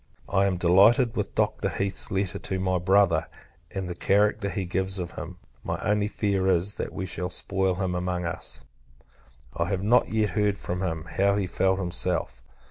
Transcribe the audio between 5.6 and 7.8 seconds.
My only fear is, that we shall spoil